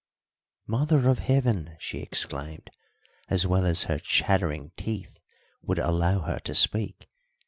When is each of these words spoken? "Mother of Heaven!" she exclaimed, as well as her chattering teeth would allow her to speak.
"Mother 0.65 1.07
of 1.07 1.19
Heaven!" 1.19 1.75
she 1.77 1.99
exclaimed, 1.99 2.71
as 3.29 3.45
well 3.45 3.67
as 3.67 3.83
her 3.83 3.99
chattering 3.99 4.71
teeth 4.75 5.19
would 5.61 5.77
allow 5.77 6.21
her 6.21 6.39
to 6.39 6.55
speak. 6.55 7.07